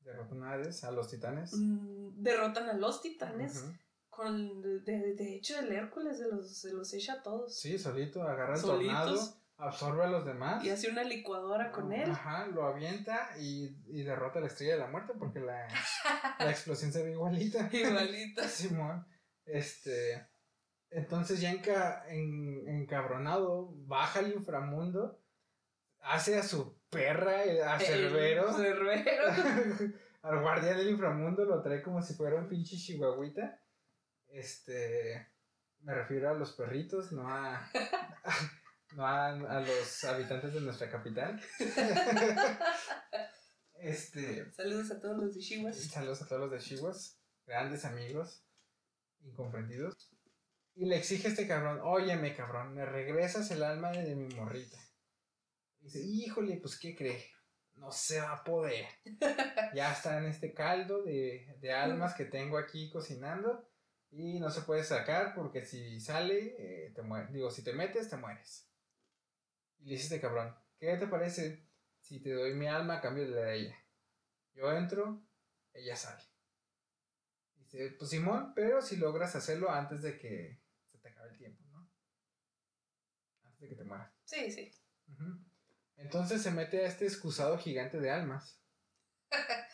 [0.00, 1.52] Derrotan a Hades, a los titanes.
[1.54, 3.64] mm, derrotan a los titanes.
[4.18, 7.56] Con, de, de hecho, el Hércules se los, se los echa a todos.
[7.56, 8.96] Sí, solito, agarra el Solitos.
[9.04, 10.64] tornado, absorbe a los demás.
[10.64, 12.10] Y hace una licuadora con él.
[12.10, 15.68] Ajá, lo avienta y, y derrota a la estrella de la muerte porque la,
[16.40, 17.68] la explosión se ve igualita.
[17.72, 18.42] Igualita.
[18.48, 19.06] Simón.
[19.44, 20.26] Este.
[20.90, 25.22] Entonces ya enca- en- encabronado, baja al inframundo,
[26.00, 29.22] hace a su perra, eh, a Cerbero, Cerbero.
[30.22, 33.60] al guardián del inframundo, lo trae como si fuera un pinche chihuahuita.
[34.28, 35.28] Este.
[35.80, 37.70] Me refiero a los perritos, no a.
[38.96, 41.40] no a, a los habitantes de nuestra capital.
[43.74, 44.50] este.
[44.52, 45.76] Saludos a todos los de Chivas.
[45.76, 48.44] Saludos a todos los de Chihuas, grandes amigos,
[49.20, 50.10] incomprendidos.
[50.74, 54.78] Y le exige a este cabrón, óyeme cabrón, me regresas el alma de mi morrita.
[55.80, 57.32] Y dice, híjole, pues ¿qué cree?
[57.74, 58.86] No se va a poder.
[59.74, 63.68] Ya está en este caldo de, de almas que tengo aquí cocinando
[64.10, 67.32] y no se puede sacar porque si sale, eh, te mueres.
[67.32, 68.68] Digo, si te metes, te mueres.
[69.78, 71.68] Y le dice este cabrón, ¿qué te parece
[72.00, 73.76] si te doy mi alma a cambio de la de ella?
[74.54, 75.22] Yo entro,
[75.72, 76.22] ella sale.
[77.56, 81.62] Dice, pues Simón, pero si logras hacerlo antes de que se te acabe el tiempo,
[81.66, 81.88] ¿no?
[83.42, 84.10] Antes de que te mueras.
[84.24, 84.72] Sí, sí.
[85.96, 88.60] Entonces se mete a este excusado gigante de almas.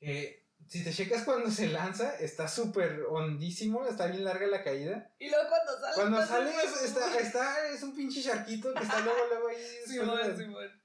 [0.00, 5.10] Que si te checas cuando se lanza, está súper hondísimo, está bien larga la caída.
[5.18, 5.94] Y luego cuando sale.
[5.94, 9.56] Cuando sale es, está, está- es un pinche charquito que está luego, luego ahí.
[9.86, 10.82] de Simón, la- Simón.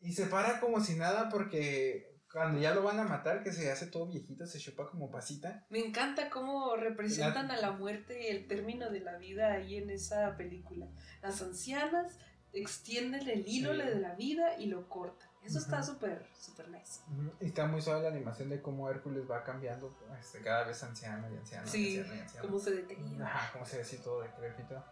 [0.00, 3.70] Y se para como si nada porque cuando ya lo van a matar, que se
[3.70, 5.66] hace todo viejito, se chupa como pasita.
[5.70, 9.90] Me encanta cómo representan a la muerte y el término de la vida ahí en
[9.90, 10.88] esa película.
[11.22, 12.18] Las ancianas
[12.52, 13.78] extienden el hilo Sí.
[13.82, 15.28] de la vida y lo cortan.
[15.44, 17.00] Eso está súper, súper nice.
[17.40, 21.28] Y está muy suave la animación de cómo Hércules va cambiando este, cada vez anciano
[21.32, 21.66] y anciano.
[21.66, 22.48] Sí, anciano y anciano.
[22.48, 23.26] Cómo se detenía.
[23.26, 24.84] Ajá, como se ve así todo decrépito.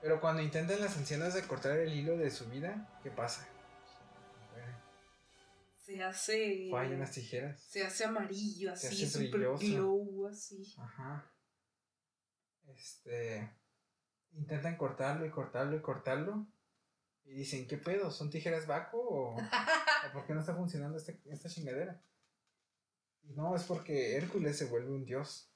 [0.00, 3.46] Pero cuando intentan las ancianas de cortar el hilo de su vida, ¿qué pasa?
[5.88, 6.68] Se hace.
[6.70, 7.58] fallan las tijeras.
[7.62, 9.64] Se hace amarillo, Se así, hace súper brilloso.
[9.64, 10.74] glow, así.
[10.76, 11.32] Ajá.
[12.66, 13.50] Este.
[14.32, 16.46] Intentan cortarlo y cortarlo y cortarlo.
[17.28, 18.10] Y dicen, ¿qué pedo?
[18.10, 19.36] ¿Son tijeras Baco o,
[20.08, 22.02] o por qué no está funcionando este- esta chingadera?
[23.22, 25.52] Y no, es porque Hércules se vuelve un dios.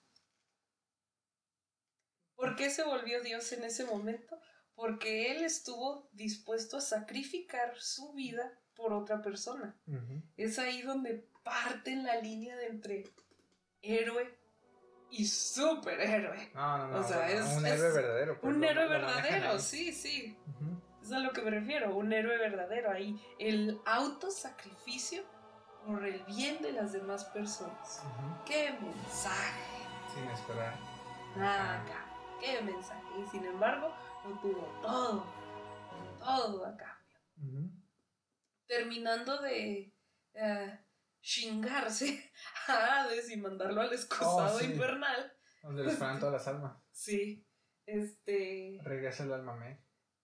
[2.37, 4.39] ¿Por qué se volvió Dios en ese momento?
[4.75, 9.77] Porque él estuvo dispuesto a sacrificar su vida por otra persona.
[10.37, 13.05] Es ahí donde parten la línea de entre
[13.81, 14.37] héroe
[15.11, 16.51] y superhéroe.
[16.55, 16.99] No, no, no.
[17.01, 18.41] O sea, no, es- un es héroe verdadero.
[18.41, 20.37] pues, Un héroe verdadero, sí, sí.
[20.49, 20.82] Ujú.
[21.03, 23.21] Es a lo que me refiero, un héroe verdadero ahí.
[23.39, 25.25] El autosacrificio
[25.85, 28.03] por el bien de las demás personas.
[28.47, 29.63] ¡Qué mensaje!
[30.15, 30.75] Sin esperar.
[31.37, 32.07] Nada acá.
[32.41, 33.03] ¡Qué mensaje!
[33.21, 33.93] Y sin embargo,
[34.25, 35.27] lo tuvo todo.
[36.21, 37.73] Todo a cambio.
[38.67, 39.93] Terminando de
[40.35, 40.81] eh,
[41.21, 42.33] chingarse
[42.69, 44.67] a Hades y mandarlo al excusado Oh, sí.
[44.67, 45.33] infernal.
[45.63, 46.77] Donde les todas las almas.
[46.93, 47.45] Sí.
[47.87, 48.79] Este.
[48.83, 49.83] Regresa el alma me.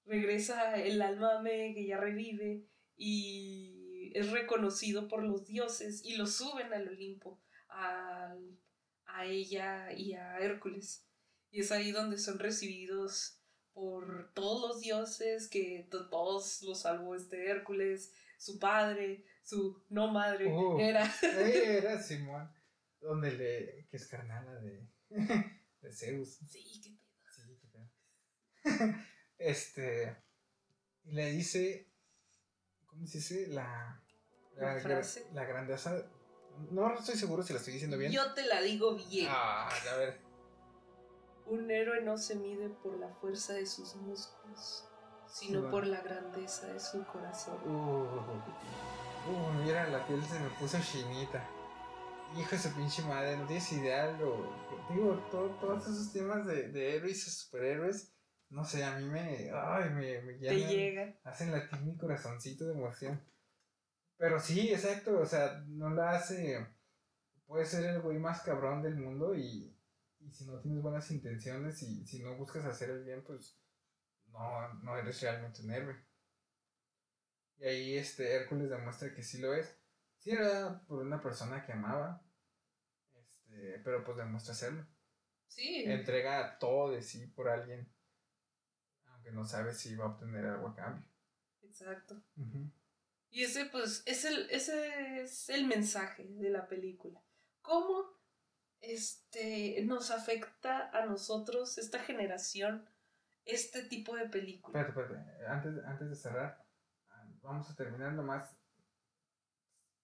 [0.09, 2.67] Regresa el alma que ya revive
[2.97, 8.59] y es reconocido por los dioses y lo suben al Olimpo al-
[9.07, 11.07] a ella y a Hércules
[11.51, 13.41] y es ahí donde son recibidos
[13.73, 20.09] por todos los dioses que to- todos los salvó este Hércules su padre su no
[20.13, 20.79] madre Uh.
[20.81, 22.51] era Era Simón.
[23.01, 23.87] Donde le.
[23.89, 24.89] que es carnala de.
[25.81, 26.39] de Zeus.
[26.49, 26.99] sí qué pedo
[27.31, 27.89] Sí, qué pedo.
[29.39, 30.17] este.
[31.05, 31.89] Y le dice.
[32.87, 33.47] ¿Cómo se dice?
[33.49, 34.01] La.
[34.57, 35.27] La, La frase.
[35.35, 36.03] la grandeza.
[36.71, 38.11] No estoy seguro si la estoy diciendo bien.
[38.11, 40.19] yo te la digo bien Ah, a ver.
[41.47, 44.85] Un héroe no se mide por la fuerza de sus músculos,
[45.31, 47.57] sino por la grandeza de su corazón.
[47.65, 48.03] Uh,
[49.31, 51.49] uh, mira, la piel se me puso chinita.
[52.37, 54.11] Hijo de su pinche madre, no tienes idea.
[54.19, 54.53] Lo,
[54.91, 58.13] digo, to- todos esos temas de, de héroes y superhéroes,
[58.51, 59.51] no sé, a mí me.
[59.53, 61.21] Ay, me, me Te llenan, llega.
[61.25, 63.23] Hacen latir mi corazoncito de emoción.
[64.17, 66.67] Pero sí, exacto, o sea, no la hace.
[67.47, 69.75] Puede ser el güey más cabrón del mundo y,
[70.21, 73.59] y si no tienes buenas intenciones y si no buscas hacer el bien, pues
[74.27, 75.97] no, no eres realmente un héroe.
[77.59, 79.79] Y ahí este Hércules demuestra que sí lo es.
[80.19, 82.23] Sí era por una persona que amaba,
[83.15, 84.87] este, pero pues demuestra hacerlo.
[85.47, 85.85] Sí.
[85.87, 87.91] Entrega todo de sí por alguien,
[89.29, 91.05] aunque no sabe si va a obtener algo a cambio.
[91.63, 92.21] Exacto.
[93.31, 97.21] Y ese, pues, es el, ese es el mensaje de la película.
[97.61, 98.05] ¿Cómo
[98.81, 102.89] este, nos afecta a nosotros, esta generación,
[103.45, 104.81] este tipo de película?
[104.81, 105.47] Espérate, espérate.
[105.47, 106.65] Antes, antes de cerrar,
[107.43, 108.57] vamos a terminar nomás.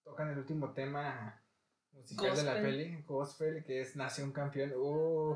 [0.03, 1.43] Tocan el último tema
[1.91, 4.73] musical de la peli, Gospel, que es Nación Campeón.
[4.75, 5.35] Uh,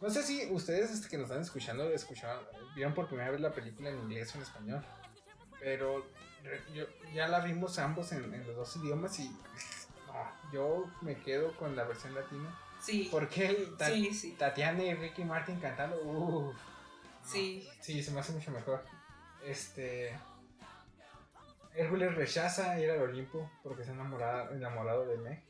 [0.00, 2.44] no sé si ustedes este, que nos están escuchando escucharon,
[2.74, 4.84] vieron por primera vez la película en inglés o en español.
[5.60, 6.06] Pero
[7.14, 9.34] ya la vimos ambos en, los dos idiomas y
[10.52, 12.58] yo me quedo con la versión latina.
[12.80, 13.08] Sí.
[13.10, 13.70] Porque
[14.38, 16.54] Tatiana y Ricky Martin cantando,
[17.24, 17.68] sí.
[17.80, 18.84] Sí, se me hace mucho mejor.
[19.44, 20.16] Este.
[21.74, 25.42] Hércules rechaza ir al Olimpo porque está enamorado, enamorado de Meg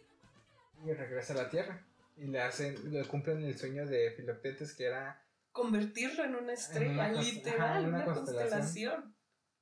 [0.82, 1.84] y regresa a la Tierra
[2.16, 5.20] y le hacen, le cumplen el sueño de Filoctetes que era
[5.52, 9.14] convertirlo en una estrella, literal, una, constelación.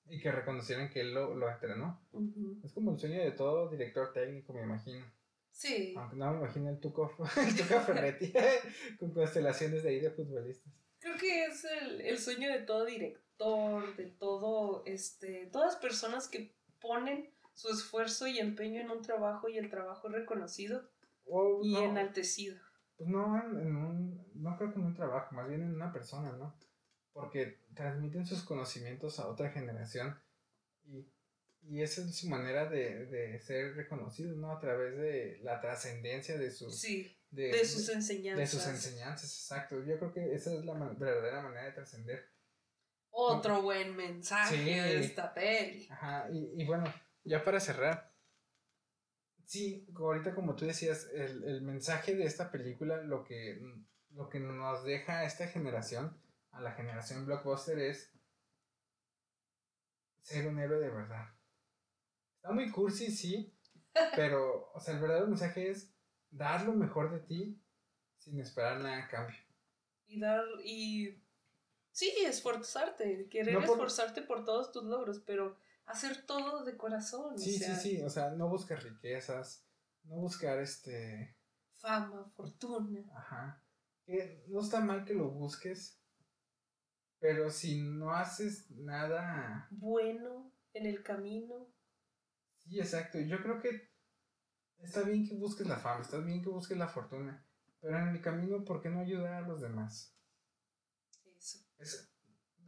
[0.06, 2.02] Y que reconocieran que él lo, lo entrenó.
[2.64, 5.04] Es como el sueño de todo director técnico, me imagino.
[5.50, 5.94] Sí.
[5.96, 8.32] Aunque no me imagino el Tuco, el tuco Ferretti
[8.98, 10.72] con constelaciones de ahí de futbolistas.
[10.98, 16.54] Creo que es el, el sueño de todo director, de todo, este, todas personas que
[16.80, 20.88] ponen su esfuerzo y empeño en un trabajo y el trabajo es reconocido
[21.62, 22.56] y enaltecido.
[22.96, 26.32] Pues no, en un, no creo que en un trabajo, más bien en una persona,
[26.32, 26.54] ¿no?
[27.12, 30.18] porque transmiten sus conocimientos a otra generación
[30.84, 31.06] y,
[31.62, 34.50] y esa es su manera de, de, ser reconocidos, ¿no?
[34.50, 36.80] A través de la trascendencia de sus...
[36.80, 38.38] Sí, de, sus enseñanzas.
[38.38, 39.82] De sus enseñanzas, exacto.
[39.84, 42.30] Yo creo que esa es la verdadera manera de trascender.
[43.10, 45.86] Otro buen mensaje de esta peli.
[45.90, 46.84] Ajá, y, y bueno,
[47.24, 48.11] ya para cerrar,
[49.52, 53.60] sí, ahorita como tú decías, el, el mensaje de esta película, lo que,
[54.12, 56.18] lo que nos deja a esta generación,
[56.52, 58.10] a la generación blockbuster es
[60.22, 61.26] ser un héroe de verdad.
[62.36, 63.54] Está muy cursi, sí,
[64.16, 65.94] pero, o sea, el verdadero mensaje es
[66.30, 67.62] dar lo mejor de ti
[68.16, 69.36] sin esperar nada a cambio.
[70.06, 71.22] Y dar, y
[71.90, 77.38] sí, esforzarte, querer esforzarte por todos tus logros, pero hacer todo de corazón.
[77.38, 79.66] Sí, sí, sí, o sea, no buscar riquezas,
[80.04, 81.36] no buscar este...
[81.74, 83.02] Fama, fortuna.
[83.16, 83.62] Ajá.
[84.04, 86.00] Que no está mal que lo busques,
[87.18, 91.68] pero si no haces nada bueno en el camino.
[92.58, 93.18] Sí, exacto.
[93.20, 93.90] Yo creo que
[94.78, 97.44] está bien que busques la fama, está bien que busques la fortuna,
[97.80, 100.16] pero en el camino, ¿por qué no ayudar a los demás?
[101.36, 101.58] Eso.
[101.78, 102.12] Es,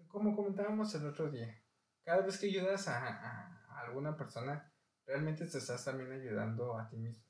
[0.09, 1.64] como comentábamos el otro día,
[2.05, 4.73] cada vez que ayudas a, a, alguna persona,
[5.07, 7.25] realmente te estás también ayudando a ti mismo.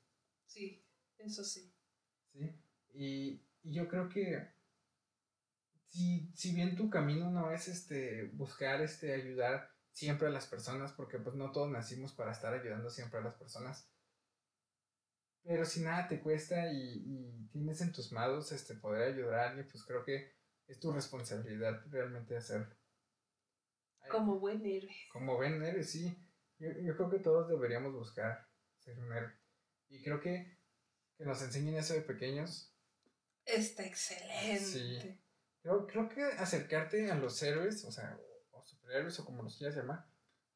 [0.45, 0.85] Sí,
[1.17, 1.73] eso sí.
[2.31, 2.61] Sí,
[2.93, 4.53] y, y yo creo que
[5.87, 10.91] si, si bien tu camino no es este buscar este ayudar siempre a las personas,
[10.91, 13.89] porque pues no todos nacimos para estar ayudando siempre a las personas.
[15.43, 19.49] Pero si nada te cuesta y, y tienes en tus manos este poder ayudar a
[19.49, 20.33] alguien, pues creo que
[20.67, 22.75] es tu responsabilidad realmente hacerlo.
[24.09, 24.95] Como buen héroe.
[25.11, 26.17] Como buen héroe, sí.
[26.57, 28.47] Yo, yo, creo que todos deberíamos buscar
[28.79, 29.33] ser un héroe.
[29.89, 30.55] Y creo que
[31.17, 32.73] que nos enseñen eso de pequeños.
[33.45, 34.59] Está excelente.
[34.59, 35.19] Sí.
[35.61, 38.19] Creo, creo que acercarte a los héroes, o sea,
[38.51, 40.05] o superhéroes o como los quieras llamar,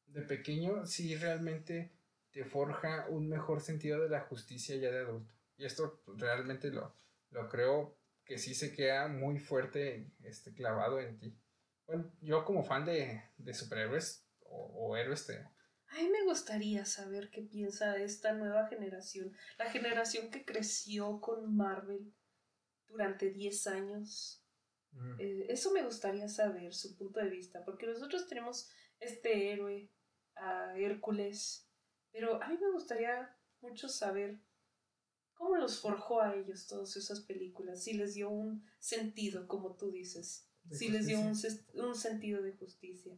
[0.06, 1.92] de pequeño, sí realmente
[2.30, 5.34] te forja un mejor sentido de la justicia ya de adulto.
[5.56, 6.96] Y esto realmente lo,
[7.30, 11.39] lo creo que sí se queda muy fuerte este, clavado en ti.
[11.90, 15.44] Bueno, yo como fan de, de superhéroes o, o héroes te,
[15.90, 21.56] a mí me gustaría saber qué piensa esta nueva generación, la generación que creció con
[21.56, 22.14] Marvel
[22.86, 24.44] durante 10 años.
[25.18, 28.70] Eh, eso me gustaría saber, su punto de vista, porque nosotros tenemos
[29.00, 29.90] este héroe,
[30.36, 31.68] a Hércules,
[32.12, 34.40] pero a mí me gustaría mucho saber
[35.34, 39.90] cómo los forjó a ellos todas esas películas, si les dio un sentido, como tú
[39.90, 41.34] dices, si les dio un,
[41.74, 43.16] un, sentido de justicia,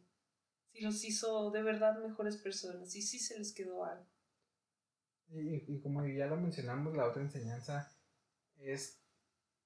[0.72, 4.07] si los hizo de verdad mejores personas, y si se les quedó algo.
[5.28, 7.90] Y, y como ya lo mencionamos, la otra enseñanza
[8.59, 9.03] es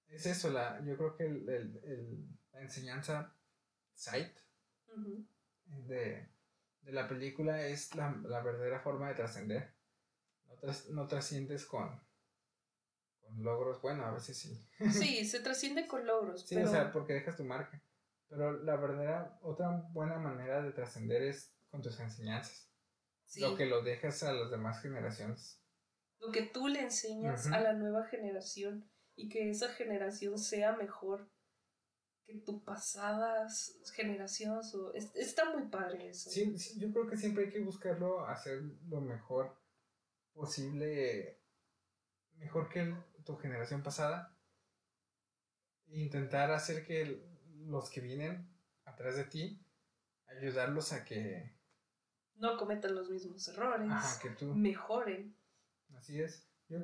[0.09, 3.35] es eso, la, yo creo que el, el, la enseñanza
[3.95, 4.37] sight
[5.67, 6.29] de,
[6.83, 9.75] de, la película es la, la verdadera forma de trascender.
[10.63, 12.01] No, no trasciendes con,
[13.27, 14.67] con logros, bueno, a veces sí.
[14.93, 16.47] Sí, se trasciende con logros.
[16.47, 17.83] Sí, o sea, porque dejas tu marca.
[18.29, 22.71] Pero la verdadera, otra buena manera de trascender es con tus enseñanzas.
[23.37, 25.63] Lo que lo dejas a las demás generaciones.
[26.19, 31.31] lo que tú le enseñas a la nueva generación y que esa generación sea mejor
[32.25, 34.75] que tu pasadas generaciones.
[34.75, 36.31] O, es- está muy padre eso.
[36.31, 39.57] Sí, sí, yo creo que siempre hay que buscarlo hacer lo mejor
[40.33, 41.41] posible,
[42.37, 42.95] mejor que
[43.27, 44.35] tu generación pasada.
[45.89, 47.23] Intentar hacer que
[47.67, 48.49] los que vienen
[48.85, 49.63] atrás de ti,
[50.27, 51.55] ayudarlos a que,
[52.37, 53.91] No cometan los mismos errores.
[53.91, 55.37] ajá, que tú, Mejoren.
[55.95, 56.49] así es.
[56.69, 56.79] Yo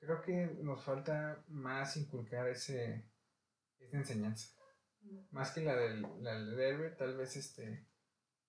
[0.00, 3.08] creo que nos falta más inculcar ese,
[3.78, 4.54] esa enseñanza.
[5.30, 7.86] Más que la del, la del héroe, tal vez este,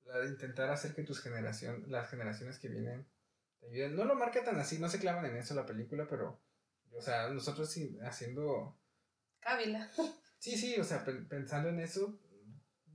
[0.04, 3.08] la de intentar hacer que tus generación, las generaciones que vienen
[3.60, 3.96] te ayuden.
[3.96, 6.42] No lo marca tan así, no se clavan en eso la película, pero,
[6.96, 8.80] o sea, nosotros sí, haciendo,
[9.40, 9.90] Cávila.
[10.40, 12.20] sí, sí, o sea, pen- pensando en eso,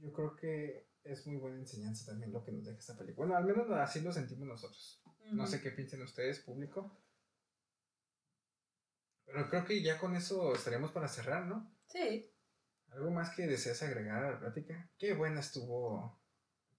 [0.01, 3.26] yo creo que es muy buena enseñanza también lo que nos deja esta película.
[3.26, 5.03] Bueno, al menos así lo sentimos nosotros.
[5.32, 7.01] No sé qué piensen ustedes, público.
[9.26, 11.74] Pero creo que ya con eso estaríamos para cerrar, ¿no?
[11.86, 12.30] Sí.
[12.90, 14.90] ¿Algo más que deseas agregar a la plática?
[14.99, 16.20] Qué buena estuvo.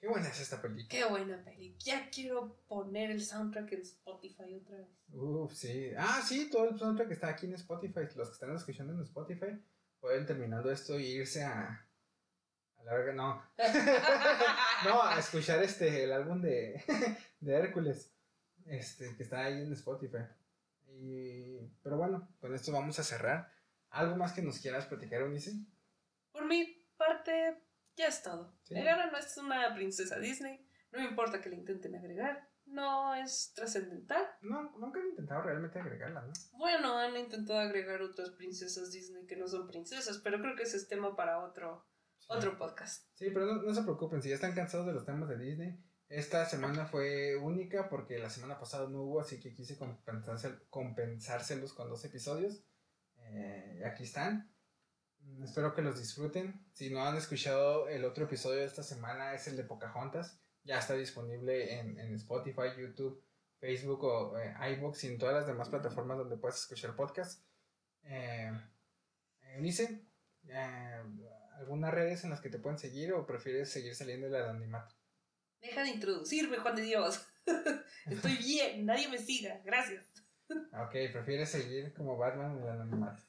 [0.06, 0.88] Qué buena es esta película.
[0.88, 1.76] Qué buena peli.
[1.80, 4.88] Ya quiero poner el soundtrack en Spotify otra vez.
[5.12, 5.90] Uf, sí.
[5.98, 8.02] Ah, sí, todo el soundtrack está aquí en Spotify.
[8.16, 9.60] Los que están escuchando en Spotify
[10.00, 11.88] pueden terminando esto e irse a.
[12.78, 13.42] A la verga, no.
[14.86, 16.84] no, a escuchar este, el álbum de,
[17.40, 18.14] de Hércules.
[18.68, 20.26] Este, que está ahí en Spotify.
[20.86, 23.52] Y, pero bueno, con esto vamos a cerrar.
[23.90, 25.54] ¿Algo más que nos quieras platicar, Unice?
[26.32, 27.58] Por mi parte,
[27.96, 28.58] ya es todo.
[28.64, 28.74] Sí.
[28.74, 30.66] Megara no es una princesa Disney.
[30.92, 32.48] No me importa que le intenten agregar.
[32.66, 34.26] No es trascendental.
[34.42, 36.34] No, nunca he intentado realmente agregarla, ¿no?
[36.54, 40.78] Bueno, han intentado agregar otras princesas Disney que no son princesas, pero creo que ese
[40.78, 41.86] es tema para otro,
[42.18, 42.26] Sí.
[42.30, 43.08] otro podcast.
[43.14, 45.80] Sí, pero no, no se preocupen, si ya están cansados de los temas de Disney,
[46.08, 51.74] esta semana fue única porque la semana pasada no hubo, así que quise compensarse- compensárselos
[51.74, 52.64] con dos episodios.
[53.18, 54.55] Eh, aquí están.
[55.26, 56.66] Mm, Espero que los disfruten.
[56.74, 60.40] Si no han escuchado el otro episodio de esta semana, es el de Pocahontas.
[60.64, 63.24] Ya está disponible en, en Spotify, YouTube,
[63.60, 64.54] Facebook o eh,
[65.02, 67.44] y en todas las demás plataformas donde puedes escuchar podcast.
[68.04, 68.52] Eh,
[69.42, 70.06] eh, Eunice,
[70.48, 71.04] eh,
[71.58, 74.96] ¿algunas redes en las que te pueden seguir o prefieres seguir saliendo del anonimato?
[75.62, 77.26] Deja de introducirme, Juan de Dios.
[78.06, 79.62] Estoy bien, nadie me siga.
[79.64, 80.06] Gracias.
[80.50, 83.24] Ok, prefieres seguir como Batman en el anonimato.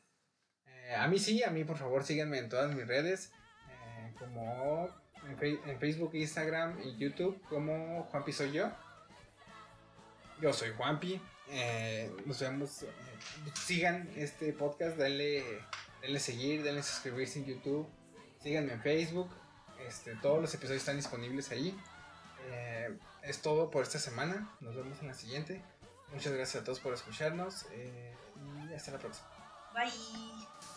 [0.87, 3.32] Eh, a mí sí, a mí por favor síganme en todas mis redes,
[3.68, 4.89] eh, como
[5.28, 8.70] en, Facebook, Instagram y YouTube, como Juanpi soy yo.
[10.41, 11.20] Yo soy Juanpi.
[11.49, 12.84] eh, nos vemos.
[13.55, 15.43] sigan este podcast, denle,
[16.03, 17.89] denle seguir, denle suscribirse en YouTube.
[18.41, 19.30] Síganme en Facebook.
[19.89, 21.76] Este, todos los episodios están disponibles ahí.
[23.22, 24.55] Es todo por esta semana.
[24.61, 25.61] Nos vemos en la siguiente.
[26.12, 29.26] Muchas gracias a todos por escucharnos y hasta la próxima.
[29.74, 30.76] Bye.